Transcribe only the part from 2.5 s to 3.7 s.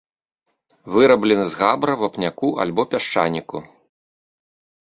альбо пясчаніку.